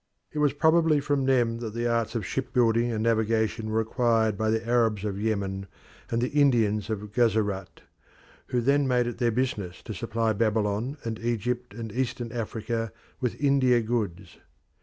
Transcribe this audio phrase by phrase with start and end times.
[0.31, 4.49] It as probably from them that the arts of shipbuilding and navigation were acquired by
[4.49, 5.67] the Arabs of Yemen
[6.09, 7.81] and the Indians of Guzerat,
[8.47, 13.39] who then made it their business to supply Babylon and Egypt and Eastern Africa with
[13.39, 14.37] India goods.